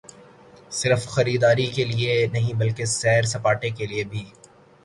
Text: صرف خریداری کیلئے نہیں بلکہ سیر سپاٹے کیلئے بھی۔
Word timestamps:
صرف 0.79 1.01
خریداری 1.07 1.65
کیلئے 1.75 2.15
نہیں 2.33 2.53
بلکہ 2.59 2.85
سیر 2.97 3.23
سپاٹے 3.33 3.69
کیلئے 3.77 4.03
بھی۔ 4.11 4.23